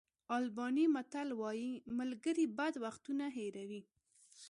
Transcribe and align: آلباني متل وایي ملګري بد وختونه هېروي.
آلباني 0.37 0.85
متل 0.95 1.29
وایي 1.41 1.71
ملګري 1.99 2.45
بد 2.57 2.73
وختونه 2.85 3.25
هېروي. 3.37 3.81